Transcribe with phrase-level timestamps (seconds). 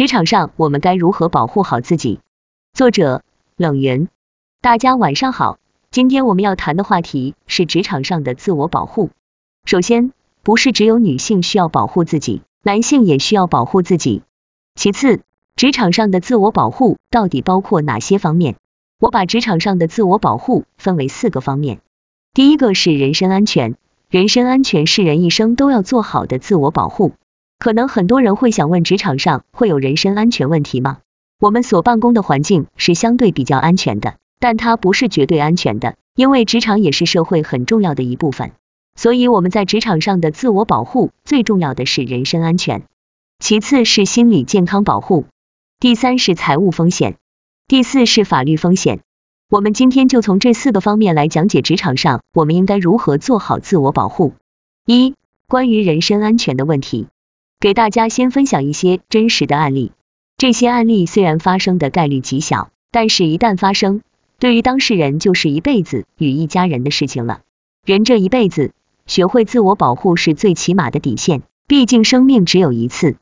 [0.00, 2.20] 职场上我们该如何保护好自己？
[2.72, 3.22] 作者
[3.58, 4.08] 冷云。
[4.62, 5.58] 大家晚上好，
[5.90, 9.10] 今天我们要谈的话题是职场上的自我保护。
[9.66, 14.22] 首先，不是只有女性需要保护自己，男性也需要保护自己。
[14.74, 15.20] 其次，
[15.54, 18.56] 职场上的自我保护到底包括哪些方面？
[19.00, 21.82] 我把职场上的自我保护分为四个方面。
[22.32, 23.76] 第一个是人身安全，
[24.08, 27.12] 人身安全是人一生都要做好的自我保护。
[27.60, 31.00] 可能很多人会想问，职场上会有人身安全问题吗？
[31.38, 38.52] 我们所办公的环境是相对比较安全的，但它不是绝对安全的，因为职场也是社会很重要的一部分。
[38.96, 42.84] 所以我们在职场上的自我保护，最重要的是人身安全，
[43.38, 45.26] 其次是心理健康保护，
[45.78, 47.16] 第三是财务风险，
[47.68, 49.00] 第四是法律风险。
[49.50, 54.32] 我们今天就从这四个方面来讲解职场上我们应该如何做好自我保护。
[54.86, 55.14] 一、
[55.46, 57.08] 关于人身安全的问题，
[57.60, 59.92] 给大家先分享一些真实的案例。
[60.38, 64.00] 这些案例虽然发生的概率极小，但是一旦发生，
[64.38, 67.42] 对于当事人就是一辈子与一家人的事情了。
[67.84, 68.72] 人这一辈子，
[69.04, 73.16] 学会自我保护是最起码的底线，毕竟生命只有一次。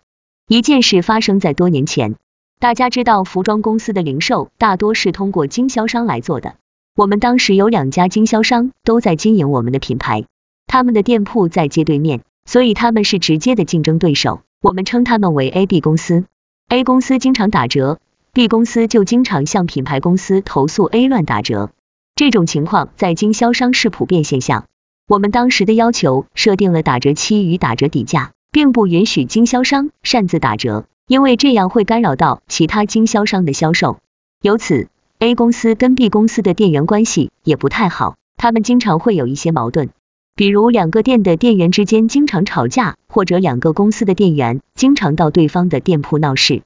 [0.47, 2.14] 一件事发生在多年前。
[2.61, 6.55] 大家知道，服装公司的零售大多是通过经销商来做的。
[6.95, 10.27] 我们当时有两家经销商都在经营我们的品牌，
[10.69, 14.41] 他们的店铺在街对面，所以他们是直接的竞争对手。
[14.62, 16.24] 我们称他们为 A、B 公司。
[16.70, 18.00] A 公司经常打折
[18.32, 21.70] ，B 公司就经常向品牌公司投诉 A 乱打折。
[22.16, 24.64] 这种情况在经销商是普遍现象。
[25.06, 30.86] 我们当时的要求设定了打折期与打折底价，并不允许经销商擅自打折。
[31.06, 33.98] 因为这样会干扰到其他经销商的销售，
[34.40, 39.90] 由此 A 公司跟 B 公司的店员关系也不太好，他们经常会有一些矛盾，
[40.39, 46.62] 比如两个店的店员之间经常吵架，或者两个公司的店员经常到对方的店铺闹事。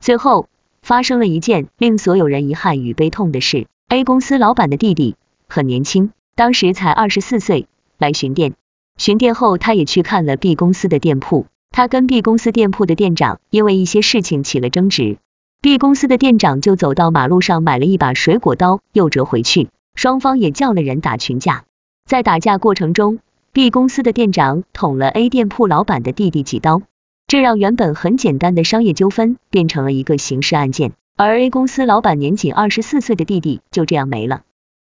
[0.00, 0.48] 最后
[0.82, 5.14] 发生了一件令所有人遗憾与悲痛的事：A 公司老板的弟弟
[5.46, 8.54] 很年轻，当时才二十四岁，来巡店，
[8.96, 11.46] 巡店后他也去看了 B 公司的店铺。
[11.70, 15.18] 他跟 B 公司店铺的店长因为一些事情起了争执
[15.60, 21.62] ，B 公司的店长就走到马路上买了一把水果刀，又折回去，双方也叫了人打群架。
[22.04, 23.20] 在打架过程中
[23.52, 26.82] ，B 公司的店长捅了 A 店铺老板的弟弟几刀，
[27.26, 34.42] 这让原本很简单的商业纠纷变成了一个刑事案件，而 A 公司老板年仅二十四岁的弟弟就这样没了。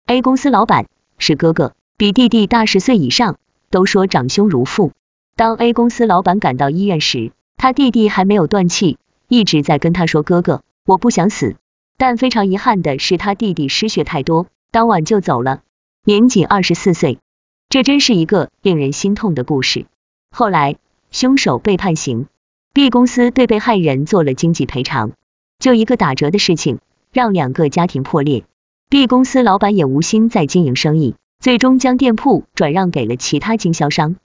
[0.07, 0.87] A 公司老板
[1.19, 3.37] 是哥哥，比弟弟大十岁以上，
[3.71, 4.91] 都说长兄如父。
[5.37, 8.99] 当 A 公司老板赶到医院时，他弟弟还没有断气，
[9.29, 11.55] 一直在跟他说：“哥哥，我不想死。”
[11.97, 15.63] 但非常遗憾的是，他弟弟失血太多，当晚就走了，
[16.05, 17.21] 年仅二十四岁。
[17.69, 19.87] 这真是一个令人心痛的故事。
[20.33, 20.75] 后来，
[21.13, 22.27] 凶手被判刑
[22.75, 25.13] ，B 公司对被害人做了经济赔偿。
[25.61, 26.81] 就一个打折的事情，
[27.13, 28.43] 让两个家庭破裂。
[28.91, 34.17] B 公司老板也无心再经营生意，最终将店铺转让给了其他经销商。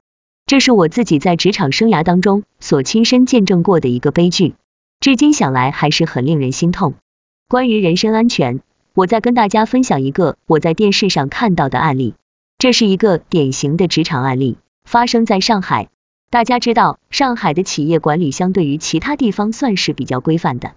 [0.48, 4.56] 这是我自己在职场生涯当中所亲身见证过的一个悲剧，
[5.00, 6.96] 至今想来还是很令人心痛。
[7.48, 8.62] 关于人身安全，
[8.98, 12.16] 我再跟大家分享一个我在电视上看到的案例。
[12.58, 15.90] 这是一个典型的职场案例，发生在上海。
[16.32, 20.72] 大家知道，上海的企业管理相对于其他地方算是比较规范的。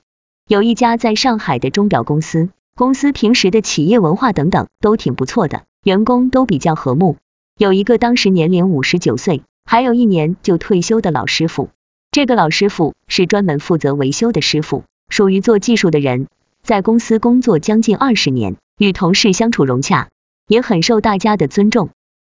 [0.47, 7.17] 有一家在上海的钟表公司，公司平时的企业文化等等都挺不错的，员工都比较和睦。
[7.57, 9.41] 有一个当时年龄五十九岁。
[9.65, 11.71] 还有一年就退休的老师傅，
[12.11, 16.27] 这个老师傅是专门负责维修的师傅，属于做技术的人，
[16.63, 20.09] 在公司工作将近二十年，与同事相处融洽，
[20.47, 21.91] 也很受大家的尊重。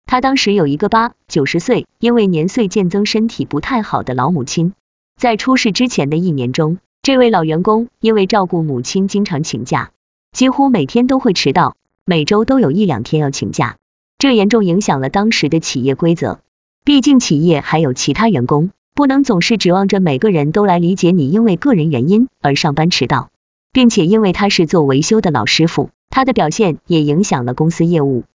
[0.06, 4.74] 他当时有一个八九十岁，因为年岁渐增身体不太好的老母亲，
[5.18, 9.92] 在出事之前的一年中，这位老员工因为照顾母亲经常请假，
[10.32, 13.78] 几乎每天都会迟到，每周都有一两天要请假，
[14.18, 16.40] 这严重影响了当时的企业规则。
[16.84, 23.30] 毕竟企业还有其他员工，不能总是指望着每个人都来理解你因为个人原因而上班迟到，
[23.74, 28.26] 并且因为他是做维修的老师傅，他的表现也影响了公司业务。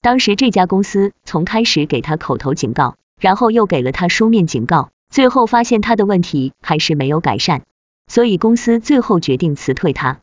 [0.00, 7.62] 当时这家公司从开始给他口头警告，然后又给了他书面警告，最后发现他的问题还是没有改善，
[8.06, 10.20] 所以公司最后决定辞退他。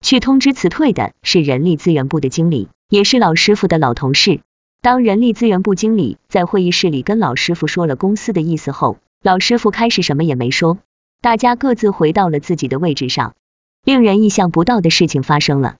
[0.00, 4.40] 去通知辞退的是人力资源部的经理，也是老师傅的老同事。
[4.80, 10.78] 当人力资源部经理在会议室里跟老师傅说了公司的意思后，老师傅开始什么也没说，
[11.22, 13.34] 大家各自回到了自己的位置上。
[13.84, 15.76] 令人意想不到的事情发生了，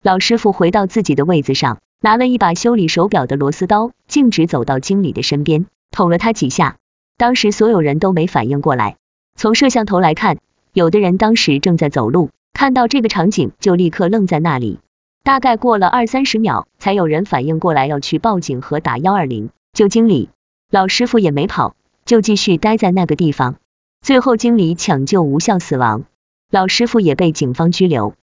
[0.00, 6.76] 老师傅回到自己的位子上，拿了一把修理手表的螺丝刀，径直走到经理的身边，捅了他几下。
[7.16, 8.96] 当时所有人都没反应过来，
[9.34, 10.38] 从摄像头来看，
[10.72, 14.78] 有的人当时正在走路，看到这个场景就立刻愣在那里，
[15.24, 20.30] 大概过了二三十秒，才有人反应过来要去报警和打幺二零救经理。
[20.70, 21.74] 老师傅也没跑，
[22.04, 23.56] 就继续待在那个地方。
[24.00, 26.04] 最后经理抢救无效死亡，
[26.50, 28.14] 老师傅也被警方拘留。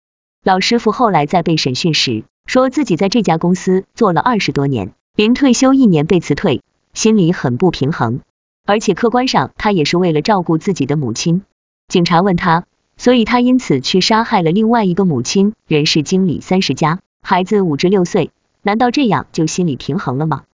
[0.43, 8.21] 老师傅后来在被审讯时，说自己在这家公司做了二十多年，临退休一年被辞退，心里很不平衡。
[8.65, 11.43] 而且客观上，他也是为了照顾自己的母亲。
[11.87, 12.65] 警察问他，
[12.97, 18.31] 所以他因此去杀害了另外一个母亲，人事经理三十家，孩子五至六岁，
[18.63, 20.45] 难道这样就心理平衡了吗？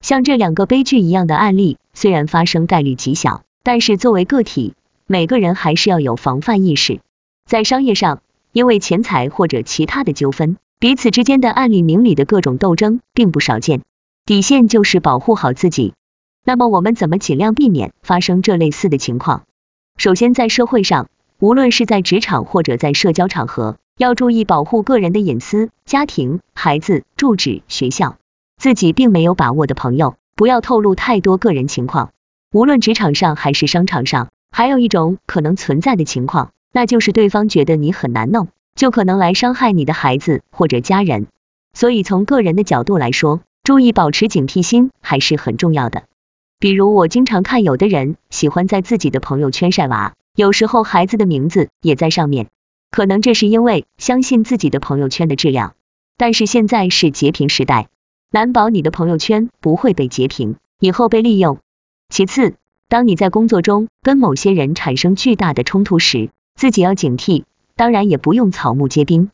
[0.00, 4.72] 像这两个悲剧一样的案例，虽然发生概率极小，但是作为个体，
[5.06, 7.00] 每个人还是要有防范意识。
[7.48, 8.20] 在商业上，
[8.52, 13.80] 因为钱财或者其他的纠纷，彼此之间的暗里明里的各种斗争并不少见。
[14.26, 15.94] 底线就是保护好自己。
[16.44, 19.44] 那么我们怎么尽量避免发生这类似的情况？
[19.96, 21.08] 首先，在社会上，
[21.38, 28.18] 无论是在职场或者在社交场合，要注意保护个人的隐私、家庭、孩子、住址、学校，
[28.58, 32.10] 自己并没有把握的朋友，不要透露太多个人情况。
[32.52, 41.26] 无论职场上还是商场上，还有一种可能存在的情况，那就是对方觉得你很难弄，就可能来伤害你的孩子或者家人。
[41.72, 46.04] 所以从个人的角度来说，注意保持警惕心还是很重要的。
[46.58, 52.48] 比如我经常看有的人喜欢在自己的朋友圈晒娃，有时候孩子的名字也在上面，
[52.90, 55.74] 可能这是因为相信自己的朋友圈的质量。
[56.16, 57.88] 但是现在是截屏时代，
[58.32, 61.58] 难保你的朋友圈不会被截屏，以后被利用。
[62.08, 62.54] 其次，
[62.88, 67.44] 当你在工作中跟某些人产生巨大的冲突时，自己要警惕，
[67.76, 69.30] 当然也不用草木皆兵。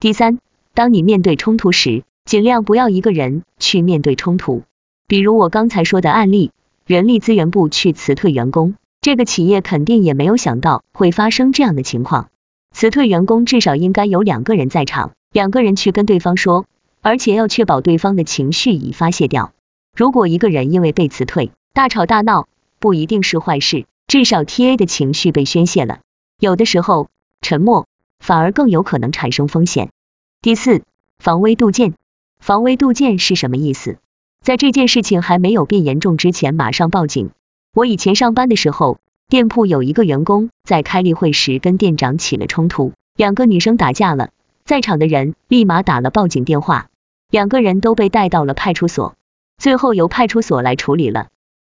[0.00, 0.40] 第三，
[0.74, 4.64] 当你面对冲突时，尽量不要一个人去面对冲突，
[5.06, 6.50] 比如我刚才说的案例。
[6.84, 12.28] 人力资源部去辞退员工，这个企业肯定也没有想到会发生这样的情况。
[12.72, 16.66] 辞退员工至少应该有两个人在场，两个人去跟对方说，
[17.02, 19.52] 而且要确保对方的情绪已发泄掉。
[19.96, 22.48] 如果一个人因为被辞退大吵大闹，
[22.80, 26.00] 不一定是坏事，至少 TA 的情绪被宣泄了。
[26.44, 27.08] 有的时候
[27.40, 27.86] 沉默
[28.18, 29.88] 反而更有可能产生风险。
[30.42, 30.82] 第四，
[31.18, 31.94] 防微杜渐。
[32.38, 33.96] 防微杜渐是什么意思？
[34.42, 37.30] 在这件事情还没有变严重之前，马上报警。
[37.72, 44.28] 我以前上班的时候，店铺有一个员工在开例会时跟店长起了冲突，两个女生打架了，
[44.66, 46.88] 在场的人立马打了报警电话，
[47.30, 49.14] 两个人都被带到了派出所，
[49.56, 51.28] 最后由派出所来处理了。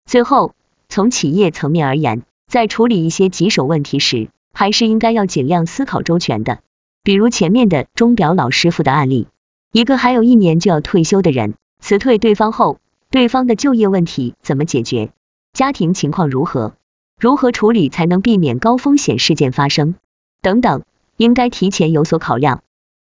[0.04, 0.52] 最后，
[0.90, 6.60] 从企业层面而言，在处理一些棘手问题时，还是应该要尽量思考周全的。
[7.02, 9.28] 比如前面的钟表老师傅的案例，
[9.72, 11.54] 一个还有一年就要退休的人。
[11.80, 12.78] 辞退对方后，
[13.10, 15.10] 对方的就业问题怎么解决？
[15.52, 16.74] 家庭情况如何？
[17.20, 19.94] 如何处理才能避免高风险事件发生？
[20.42, 20.82] 等等，
[21.16, 22.62] 应该提前有所考量。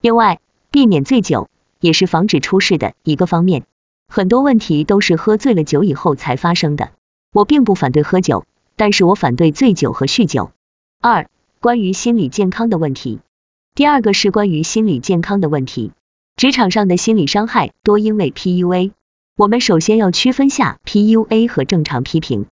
[0.01, 1.49] 另外，避免醉酒
[1.79, 3.63] 也是防止出事的一个方面。
[4.07, 6.91] 很多问题都是喝醉了酒以后才发生的。
[7.33, 8.45] 我并不反对喝酒，
[8.75, 10.51] 但是我反对醉酒和酗酒。
[10.99, 11.29] 二、
[11.59, 13.19] 关于心理健康的问题。
[13.75, 15.91] 第二个是关于心理健康的问题。
[16.35, 18.91] 职场上的心理伤害多因为 PUA，
[19.35, 22.47] 我们首先要区分下 PUA 和正常批评。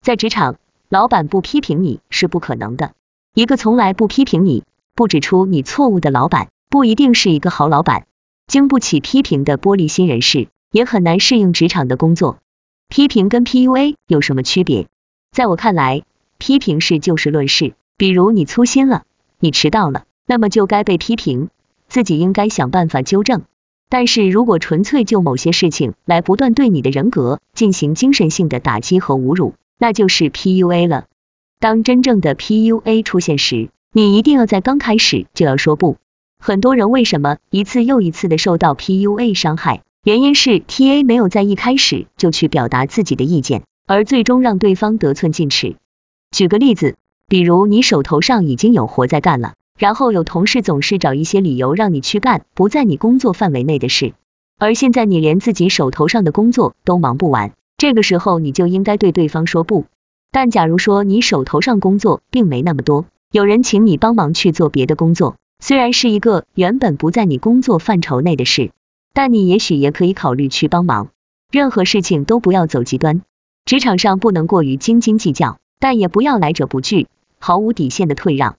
[0.00, 0.56] 在职场，
[0.88, 2.92] 老板不批评你是不可能的。
[3.34, 4.64] 一个从来不批评你、
[4.94, 8.06] 不指出你错误的老板，不一定是一个好老板。
[8.46, 12.38] 经不起批评的玻璃心人士，也很难适应职场的工作。
[12.88, 14.88] 批评跟 PUA 有什么区别？
[15.32, 16.02] 在我看来，
[16.38, 19.02] 批评是就事论事，比如你粗心了，
[19.40, 21.50] 你迟到了，那么就该被批评。
[21.86, 23.42] 自己应该想办法纠正，
[23.90, 31.08] 但是如果纯粹就某些事情来不断对你的人格进行精神性的打击和侮辱，那就是 PUA 了。
[31.58, 35.98] 当真正的 PUA 出现时，你一定要在刚开始就要说不。
[36.38, 39.82] 很多人为什么一次又一次的受到 PUA 伤害？
[40.04, 45.76] 原因是 TA 没有在一开始就去表达自己的意见，而最终让对方得寸进尺。
[46.30, 46.94] 举个例子，
[47.30, 49.54] 比如你手头上已经有活在干了。
[49.78, 54.14] 然后有同事总是找一些理由让你去干不在你工作范围内的事，
[54.58, 59.86] 而现在你连自己手头上的工作都忙不完，这个时候你就应该对对方说不。
[60.32, 68.72] 但假如说你手头上工作并没那么多，有人请你帮忙去做别的工作，虽然是一个原本不在你工作范畴内的事，
[69.14, 71.08] 但你也许也可以考虑去帮忙。
[71.50, 73.22] 任何事情都不要走极端，
[73.64, 77.06] 职场上不能过于斤斤计较，但也不要来者不拒，
[77.40, 78.56] 毫无底线的退让。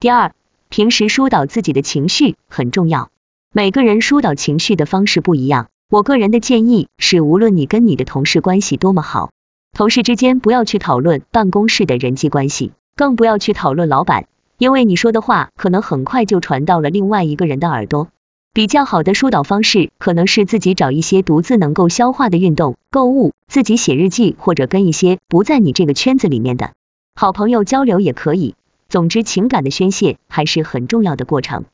[0.00, 0.32] 第二。
[0.74, 3.10] 平时疏导自己的情绪很重要，
[3.52, 5.68] 每个人疏导情绪的方式不一样。
[5.90, 9.32] 我个人的建议是，无论你跟你的同事关系多么好，
[9.76, 14.24] 同事之间不要去讨论办公室的人际关系，更不要去讨论老板，
[14.56, 18.08] 因为你说的话可能很快就传到了另外一个人的耳朵。
[18.54, 26.72] 比较好的疏导方式可能是自己找一些独自能够消化的运动、购物、自己写日记，或者跟一些不在你这个圈子里面的
[27.14, 28.54] 好朋友交流也可以。
[28.88, 31.64] 总之，情感的宣泄还是很重要的过程。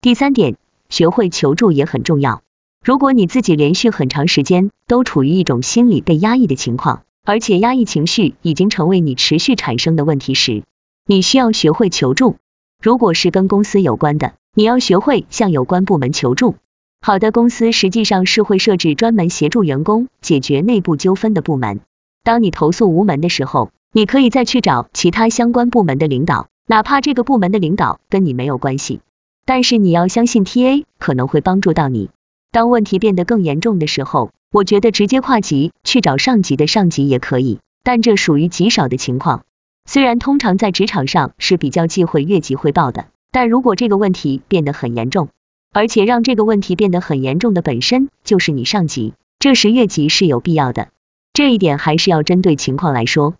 [0.00, 0.56] 第三点，
[0.88, 2.42] 学会求助也很重要。
[2.84, 10.64] 如果你自己连续很长时间都处于一种心理被压抑的情况，而且压抑情绪已经成为你持续产生的问题时，
[11.06, 12.36] 你需要学会求助。
[12.82, 16.56] 如果是跟公司有关的，你要学会向有关部门求助。
[17.00, 21.80] 好的公司实际上是会设置专门协助员工解决内部纠纷的部门。
[22.22, 28.98] 当你投诉无门的时候，你可以再去找其他相关部门的领导，哪怕这个部门的领导跟你没有关系。
[29.46, 32.10] 但是你要相信 TA 可能会帮助到你。
[32.50, 39.44] 当问题变得更严重的时候，我觉得直接跨级去找上级的上级也可以，但这属于极少的情况。
[39.84, 43.06] 虽然通常在职场上是比较忌讳越级汇报的。
[43.30, 45.28] 但如果这个问题变得很严重，
[45.72, 50.88] 而且让这个问题变得很严重的本身就是你上级，这时越级是有必要的。
[51.32, 53.34] 这一点还是要针对情况来说。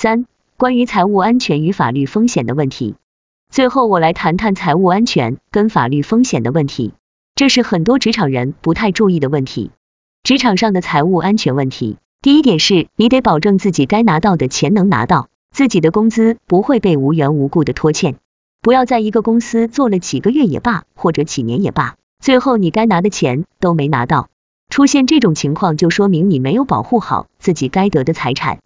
[0.00, 0.26] 三、
[0.56, 2.94] 关于财务安全与法律风险的问题。
[3.50, 6.92] 最后我来谈谈财务安全跟法律风险的问题，
[7.34, 9.72] 这是很多职场人不太注意的问题。
[10.22, 18.14] 职场上的财务安全问题，第一点是你得保证自己该拿到的钱能拿到，自己的工资不会被无缘无故的拖欠。
[18.62, 24.28] 不要在一个公司做了几个月也罢，或者几年也罢，最后你该拿的钱都没拿到。
[24.70, 28.60] 出现这种情况，就说明你没有保护好自己该得的财产。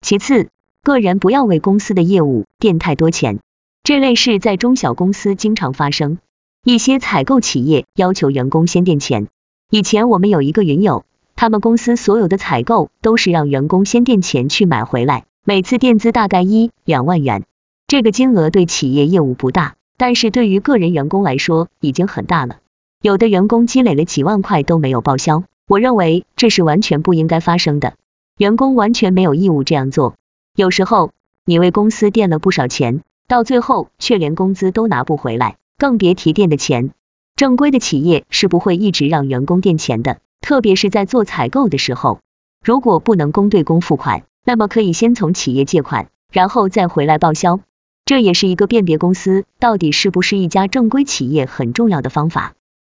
[0.00, 0.48] 其次，
[0.86, 3.40] 个人不要为公司的业务垫太多钱，
[3.82, 6.18] 这类事在中小公司经常发生。
[6.62, 9.26] 一些采购企业要求员工先垫钱。
[9.68, 17.42] 以前我们有一个云友，他们公司所有的采购都是让员工先垫钱去买回来，每次垫资大概一两万元。
[17.88, 22.58] 这个金额对企业业务不大，但是对于个人员工来说已经很大了。
[23.02, 27.94] 有的员工积累了几万块都没有报销，我认为这是完全不应该发生的。
[28.38, 30.14] 员工完全没有义务这样做。
[30.56, 31.12] 有时候
[31.44, 36.92] 你为公司垫了不少钱，到最后却连工资都拿不回来，更别提垫的钱。
[37.36, 42.20] 正规的企业是不会一直让员工垫钱的，特别是在做采购的时候，
[42.64, 47.60] 如果不能公对公付款，那么可以先从企业借款，然后再回来报销。
[48.06, 52.54] 这也是一个辨别公司到底是不是一家正规企业很重要的方法。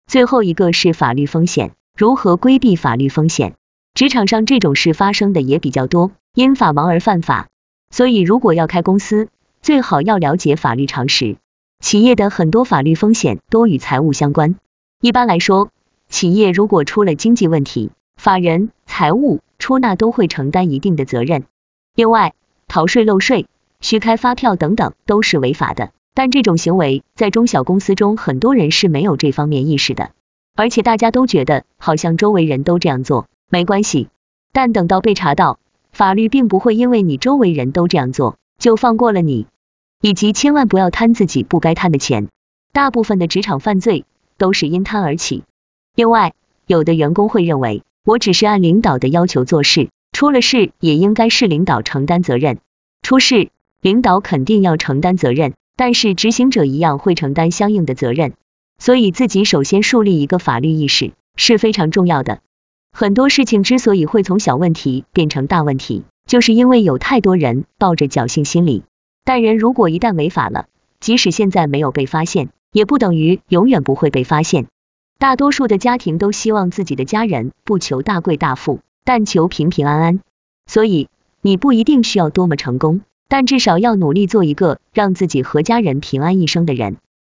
[0.06, 3.56] 最后一个是法律风险，如何规避法律风险？
[3.96, 7.48] 职场上这种事发生的也比较多，因法盲而犯法。
[7.90, 9.30] 所以如果要开公司，
[9.64, 11.38] 最好要了解法律常识。
[11.80, 14.56] 企业的很多法律风险多与财务相关。
[15.02, 15.72] 一般来说，
[16.10, 21.46] 企业如果出了经济问题，法人、财务、出纳都会承担一定的责任。
[21.96, 22.36] 另外，
[22.68, 23.48] 逃税漏税。
[23.82, 30.12] 虚开发票等等都是违法的，但这种行为在中小公司中很多人是没有这方面意识的，
[30.56, 34.10] 而且大家都觉得好像周围人都这样做，没关系。
[34.52, 35.58] 但等到被查到，
[35.98, 39.48] 法律并不会因为你周围人都这样做就放过了你。
[40.00, 42.28] 以及千万不要贪自己不该贪的钱，
[42.72, 44.06] 大部分的职场犯罪
[44.38, 45.44] 都是因贪而起。
[45.96, 46.36] 另外，
[46.68, 52.60] 有的员工会认为我只是按领导的要求做事，出了事也应该是领导承担责任，
[53.02, 53.50] 出事。
[53.82, 58.34] 领导肯定要承担责任，但是执行者一样会承担相应的责任，
[58.78, 62.42] 所以自己首先树立一个法律意识是非常重要的。
[62.92, 68.84] 很多事情之所以会从小问题变成大问题，就是因为有太多人抱着侥幸心理。
[69.24, 70.66] 但人如果一旦违法了，
[71.00, 74.66] 即使现在没有被发现，也不等于永远不会被发现。
[75.20, 80.20] 大多数的家庭都希望自己的家人不求大贵大富，但求平平安安，
[80.66, 81.10] 所以
[81.42, 83.02] 你不一定需要多么成功。
[83.30, 86.96] 但至少要努力做一个让自己和家人平安一生的人。